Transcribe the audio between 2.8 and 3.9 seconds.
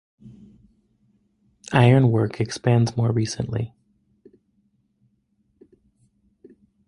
more recently.